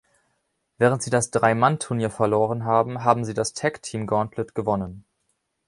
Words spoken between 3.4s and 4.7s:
Tag-Team-Gauntlet